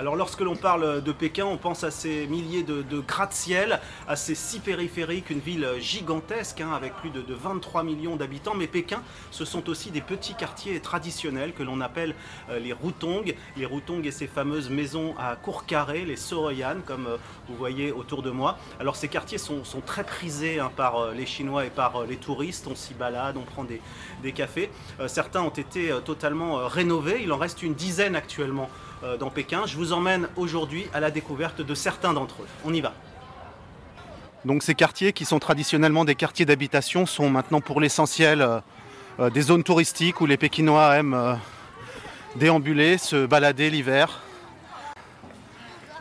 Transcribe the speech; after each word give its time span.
Alors 0.00 0.14
lorsque 0.14 0.42
l'on 0.42 0.54
parle 0.54 1.02
de 1.02 1.10
Pékin, 1.10 1.44
on 1.44 1.56
pense 1.56 1.82
à 1.82 1.90
ces 1.90 2.28
milliers 2.28 2.62
de, 2.62 3.00
gratte-ciel, 3.00 3.80
à 4.06 4.14
ces 4.14 4.36
six 4.36 4.60
périphériques, 4.60 5.28
une 5.28 5.40
ville 5.40 5.68
gigantesque 5.80 6.60
hein, 6.60 6.70
avec 6.72 6.94
plus 6.94 7.10
de, 7.10 7.24
23 7.28 7.82
millions 7.82 8.14
d'habitants. 8.14 8.54
Mais 8.54 8.68
Pékin, 8.68 9.02
ce 9.32 9.44
sont 9.44 9.68
aussi 9.68 9.90
des 9.90 10.00
petits 10.00 10.34
quartiers 10.34 10.78
traditionnels 10.78 11.52
que 11.52 11.64
l'on 11.64 11.80
appelle 11.80 12.14
euh, 12.48 12.60
les 12.60 12.72
Rutong. 12.72 13.34
Les 13.56 13.66
Rutong 13.66 14.06
et 14.06 14.12
ces 14.12 14.28
fameuses 14.28 14.70
maisons 14.70 15.16
à 15.18 15.34
court 15.34 15.66
carré, 15.66 16.04
les 16.04 16.14
Soroyan, 16.14 16.76
comme 16.86 17.08
euh, 17.08 17.16
vous 17.48 17.56
voyez 17.56 17.90
autour 17.90 18.22
de 18.22 18.30
moi. 18.30 18.56
Alors 18.78 18.94
ces 18.94 19.08
quartiers 19.08 19.38
sont, 19.38 19.64
très 19.84 20.04
prisés 20.04 20.60
hein, 20.60 20.70
par 20.76 20.96
euh, 20.96 21.12
les 21.12 21.26
Chinois 21.26 21.66
et 21.66 21.70
par 21.70 22.04
les 22.04 22.18
touristes. 22.18 22.68
On 22.70 22.76
s'y 22.76 22.94
balade, 22.94 23.36
on 23.36 23.42
prend 23.42 23.64
des, 23.64 23.80
cafés. 24.32 24.70
certains 25.08 25.42
ont 25.42 25.48
été 25.48 25.92
totalement 26.04 26.68
rénovés. 26.68 27.20
Il 27.22 27.32
en 27.32 27.38
reste 27.38 27.62
une 27.62 27.74
dizaine 27.74 28.14
actuellement 28.14 28.70
dans 29.18 29.30
Pékin. 29.30 29.62
Je 29.66 29.76
vous 29.76 29.92
emmène 29.92 30.28
aujourd'hui 30.36 30.86
à 30.92 31.00
la 31.00 31.10
découverte 31.10 31.60
de 31.60 31.74
certains 31.74 32.12
d'entre 32.12 32.42
eux. 32.42 32.46
On 32.64 32.72
y 32.72 32.80
va. 32.80 32.92
Donc 34.44 34.62
ces 34.62 34.74
quartiers 34.74 35.12
qui 35.12 35.24
sont 35.24 35.38
traditionnellement 35.38 36.04
des 36.04 36.14
quartiers 36.14 36.46
d'habitation 36.46 37.06
sont 37.06 37.28
maintenant 37.28 37.60
pour 37.60 37.80
l'essentiel 37.80 38.40
euh, 38.40 38.60
euh, 39.20 39.30
des 39.30 39.42
zones 39.42 39.64
touristiques 39.64 40.20
où 40.20 40.26
les 40.26 40.36
Pékinois 40.36 40.96
aiment 40.96 41.38
déambuler, 42.36 42.98
se 42.98 43.26
balader 43.26 43.68
l'hiver. 43.68 44.20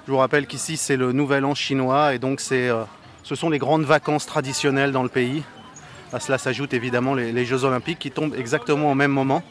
Je 0.06 0.12
vous 0.12 0.18
rappelle 0.18 0.45
qu'ici 0.48 0.78
c'est 0.78 0.98
le 0.98 1.12
nouvel 1.12 1.45
an 1.45 1.56
chinois 1.56 2.14
et 2.14 2.20
donc 2.20 2.40
ce 2.40 2.86
sont 3.23 3.50
les 3.50 3.58
grandes 3.58 3.84
vacances 3.84 4.26
traditionnelles 4.26 4.92
dans 4.92 5.04
le 5.04 5.09
pays. 5.09 5.44
À 6.14 6.20
cela 6.20 6.38
s'ajoutent 6.38 6.73
évidemment 6.73 7.16
les 7.16 7.45
Jeux 7.45 7.66
olympiques 7.66 8.00
qui 8.00 8.12
tombent 8.12 8.36
exactement 8.36 8.92
au 8.92 8.95
même 8.95 9.12
moment 9.12 9.44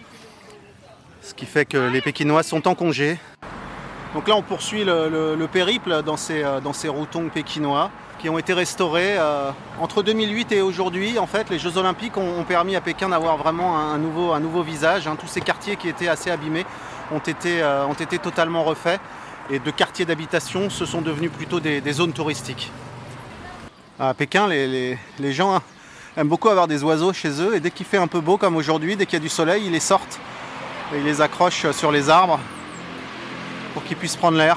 ce 1.26 1.34
qui 1.34 1.46
fait 1.46 1.64
que 1.64 1.90
les 1.90 2.00
Pékinois 2.00 2.42
sont 2.44 2.68
en 2.68 2.74
congé. 2.74 3.18
Donc 4.16 4.28
là, 4.28 4.34
on 4.34 4.40
poursuit 4.40 4.82
le, 4.82 5.46
périple 5.52 6.02
dans 6.02 6.16
ces, 6.16 6.42
euh, 6.42 6.58
dans 6.58 6.72
ces 6.72 6.88
routons 6.88 7.28
pékinois 7.28 7.90
qui 8.18 8.30
ont 8.30 8.38
été 8.38 8.54
restaurés 8.54 9.18
euh, 9.18 9.50
entre 9.78 10.02
2008 10.02 10.52
et 10.52 10.62
aujourd'hui. 10.62 11.18
En 11.18 11.26
fait, 11.26 11.50
les 11.50 11.58
Jeux 11.58 11.76
Olympiques 11.76 12.16
ont, 12.16 12.42
permis 12.44 12.76
à 12.76 12.80
Pékin 12.80 13.10
d'avoir 13.10 13.36
vraiment 13.36 13.78
un, 13.78 13.98
nouveau, 13.98 14.62
visage. 14.62 15.06
Hein. 15.06 15.18
Tous 15.20 15.26
ces 15.26 15.42
quartiers 15.42 15.76
qui 15.76 15.90
étaient 15.90 16.08
assez 16.08 16.30
abîmés 16.30 16.64
ont 17.12 17.18
été, 17.18 17.60
euh, 17.60 17.86
ont 17.86 17.92
été 17.92 18.18
totalement 18.18 18.64
refaits. 18.64 18.98
Et 19.50 19.58
de 19.58 19.70
quartiers 19.70 20.06
d'habitation, 20.06 20.70
ce 20.70 20.86
sont 20.86 21.02
devenus 21.02 21.30
plutôt 21.30 21.60
des, 21.60 21.92
zones 21.92 22.14
touristiques. 22.14 22.72
À 24.00 24.14
Pékin, 24.14 24.48
les, 24.48 24.98
les 25.18 25.32
gens 25.34 25.60
aiment 26.16 26.28
beaucoup 26.28 26.48
avoir 26.48 26.68
des 26.68 26.82
oiseaux 26.82 27.12
chez 27.12 27.42
eux. 27.42 27.54
Et 27.54 27.60
dès 27.60 27.70
qu'il 27.70 27.84
fait 27.84 27.98
un 27.98 28.08
peu 28.08 28.20
beau 28.20 28.38
comme 28.38 28.56
aujourd'hui, 28.56 28.96
dès 28.96 29.04
qu'il 29.04 29.18
y 29.18 29.20
a 29.20 29.22
du 29.22 29.28
soleil, 29.28 29.64
ils 29.66 29.72
les 29.72 29.78
sortent 29.78 30.18
et 30.94 31.00
ils 31.00 31.04
les 31.04 31.20
accrochent 31.20 31.70
sur 31.72 31.92
les 31.92 32.08
arbres 32.08 32.40
pour 33.76 33.84
qu'ils 33.84 33.98
puissent 33.98 34.16
prendre 34.16 34.38
l'air. 34.38 34.56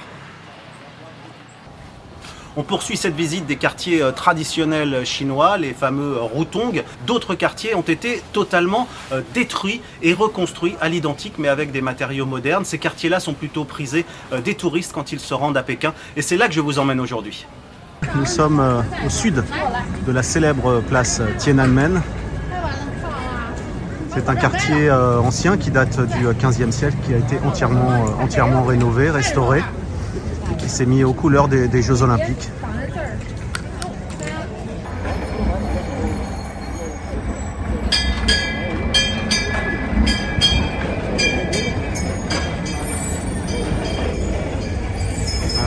On 2.56 2.64
poursuit 2.64 2.96
cette 2.96 3.16
visite 3.16 3.46
des 3.46 3.58
quartiers 3.58 4.02
euh, 4.02 4.14
traditionnels 4.14 5.06
chinois, 5.06 5.58
les 5.58 5.74
fameux 5.74 6.16
Rutong. 6.22 6.86
D'autres 7.06 7.36
quartiers 7.36 7.76
ont 7.76 7.82
été 7.82 8.24
totalement 8.32 8.88
euh, 9.12 9.22
détruits 9.34 9.82
et 10.02 10.14
reconstruits 10.14 10.78
à 10.80 10.88
l'identique, 10.88 11.34
mais 11.38 11.50
avec 11.50 11.74
des 11.74 11.82
matériaux 11.82 12.26
modernes. 12.26 12.64
Ces 12.64 12.78
quartiers-là 12.78 13.20
sont 13.20 13.34
plutôt 13.34 13.66
prisés 13.66 14.06
euh, 14.32 14.40
des 14.40 14.56
touristes 14.56 14.94
quand 14.94 15.12
ils 15.12 15.20
se 15.20 15.34
rendent 15.34 15.58
à 15.58 15.64
Pékin. 15.64 15.94
Et 16.16 16.22
c'est 16.22 16.38
là 16.38 16.48
que 16.48 16.54
je 16.54 16.62
vous 16.62 16.80
emmène 16.80 17.02
aujourd'hui. 17.02 17.46
Nous 18.16 18.26
sommes 18.26 18.86
au 19.06 19.10
sud 19.10 19.44
de 20.08 20.12
la 20.14 20.24
célèbre 20.24 20.82
place 20.88 21.22
Tiananmen, 21.38 22.02
c'est 24.14 24.28
un 24.28 24.36
quartier 24.36 24.90
euh, 24.90 25.20
ancien 25.20 25.58
qui 25.58 25.72
date 25.72 26.00
du 26.08 26.26
15e 26.26 26.72
siècle, 26.72 26.98
qui 27.06 27.14
a 27.14 27.18
été 27.18 27.38
entièrement, 27.46 27.92
euh, 27.92 28.24
entièrement 28.24 28.64
rénové, 28.64 29.10
restauré 29.12 29.62
et 30.52 30.56
qui 30.56 30.70
s'est 30.70 30.86
mis 30.86 31.04
aux 31.04 31.14
couleurs 31.14 31.48
des, 31.48 31.82
Jeux 31.82 32.02
Olympiques. 32.02 32.50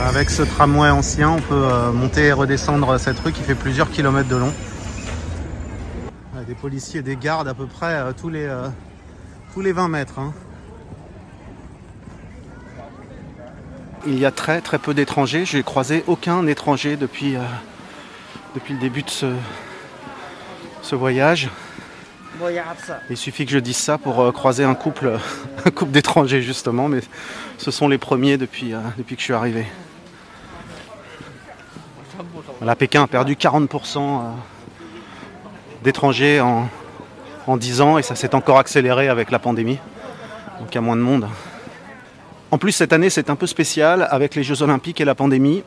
Avec 0.07 0.29
ce 0.29 0.43
tramway 0.43 0.89
ancien, 0.89 1.29
on 1.29 1.41
peut 1.41 1.53
euh, 1.53 1.91
monter 1.91 2.25
et 2.25 2.33
redescendre 2.33 2.99
cette 2.99 3.19
rue 3.19 3.31
qui 3.31 3.41
fait 3.41 3.55
plusieurs 3.55 3.89
kilomètres 3.89 4.29
de 4.29 4.35
long 4.35 4.53
des 6.43 6.55
policiers, 6.55 7.01
des 7.01 7.15
gardes 7.15 7.47
à 7.47 7.53
peu 7.53 7.65
près 7.65 7.93
euh, 7.93 8.11
tous, 8.11 8.29
les, 8.29 8.45
euh, 8.45 8.67
tous 9.53 9.61
les 9.61 9.71
20 9.71 9.87
mètres. 9.87 10.19
Hein. 10.19 10.33
Il 14.05 14.19
y 14.19 14.25
a 14.25 14.31
très 14.31 14.61
très 14.61 14.79
peu 14.79 14.93
d'étrangers. 14.93 15.45
Je 15.45 15.57
n'ai 15.57 15.63
croisé 15.63 16.03
aucun 16.07 16.45
étranger 16.47 16.97
depuis, 16.97 17.35
euh, 17.35 17.41
depuis 18.55 18.73
le 18.73 18.79
début 18.79 19.03
de 19.03 19.09
ce, 19.09 19.33
ce 20.81 20.95
voyage. 20.95 21.49
Il 23.09 23.15
suffit 23.15 23.45
que 23.45 23.51
je 23.51 23.59
dise 23.59 23.77
ça 23.77 23.97
pour 23.97 24.33
croiser 24.33 24.65
un 24.65 24.75
couple, 24.75 25.17
un 25.65 25.71
couple 25.71 25.91
d'étrangers 25.91 26.41
justement, 26.41 26.89
mais 26.89 26.99
ce 27.57 27.71
sont 27.71 27.87
les 27.87 27.97
premiers 27.97 28.37
depuis, 28.37 28.73
depuis 28.97 29.15
que 29.15 29.21
je 29.21 29.25
suis 29.25 29.33
arrivé. 29.33 29.65
La 32.61 32.75
Pékin 32.75 33.03
a 33.03 33.07
perdu 33.07 33.35
40% 33.35 34.33
d'étrangers 35.83 36.41
en, 36.41 36.67
en 37.47 37.57
10 37.57 37.81
ans 37.81 37.97
et 37.97 38.01
ça 38.01 38.15
s'est 38.15 38.35
encore 38.35 38.57
accéléré 38.57 39.07
avec 39.09 39.29
la 39.31 39.39
pandémie. 39.39 39.79
Donc 40.59 40.69
il 40.71 40.75
y 40.75 40.77
a 40.77 40.81
moins 40.81 40.95
de 40.95 41.01
monde. 41.01 41.27
En 42.51 42.57
plus, 42.57 42.71
cette 42.71 42.93
année, 42.93 43.09
c'est 43.09 43.29
un 43.29 43.35
peu 43.35 43.47
spécial 43.47 44.07
avec 44.11 44.35
les 44.35 44.43
Jeux 44.43 44.61
Olympiques 44.61 45.01
et 45.01 45.05
la 45.05 45.15
pandémie. 45.15 45.63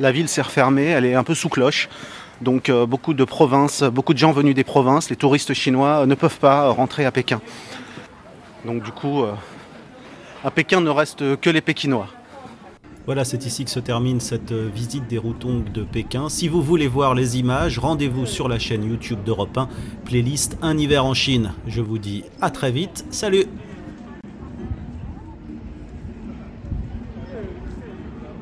La 0.00 0.10
ville 0.10 0.28
s'est 0.28 0.42
refermée, 0.42 0.86
elle 0.86 1.04
est 1.04 1.14
un 1.14 1.22
peu 1.22 1.34
sous 1.34 1.48
cloche. 1.48 1.88
Donc 2.40 2.68
euh, 2.68 2.86
beaucoup 2.86 3.14
de 3.14 3.24
provinces, 3.24 3.84
beaucoup 3.84 4.12
de 4.12 4.18
gens 4.18 4.32
venus 4.32 4.54
des 4.54 4.64
provinces, 4.64 5.08
les 5.08 5.16
touristes 5.16 5.54
chinois 5.54 6.00
euh, 6.00 6.06
ne 6.06 6.16
peuvent 6.16 6.38
pas 6.40 6.68
rentrer 6.70 7.04
à 7.04 7.12
Pékin. 7.12 7.40
Donc 8.64 8.82
du 8.82 8.90
coup, 8.90 9.22
euh, 9.22 9.32
à 10.44 10.50
Pékin 10.50 10.80
ne 10.80 10.90
reste 10.90 11.36
que 11.40 11.50
les 11.50 11.60
Pékinois. 11.60 12.08
Voilà, 13.06 13.24
c'est 13.24 13.44
ici 13.44 13.66
que 13.66 13.70
se 13.70 13.80
termine 13.80 14.18
cette 14.18 14.52
euh, 14.52 14.70
visite 14.74 15.06
des 15.08 15.18
routons 15.18 15.62
de 15.74 15.82
Pékin. 15.82 16.30
Si 16.30 16.48
vous 16.48 16.62
voulez 16.62 16.88
voir 16.88 17.14
les 17.14 17.38
images, 17.38 17.78
rendez-vous 17.78 18.24
sur 18.24 18.48
la 18.48 18.58
chaîne 18.58 18.82
YouTube 18.82 19.22
d'Europe 19.26 19.58
1, 19.58 19.68
playlist 20.06 20.56
Un 20.62 20.78
hiver 20.78 21.04
en 21.04 21.12
Chine. 21.12 21.52
Je 21.66 21.82
vous 21.82 21.98
dis 21.98 22.24
à 22.40 22.50
très 22.50 22.72
vite, 22.72 23.04
salut 23.10 23.44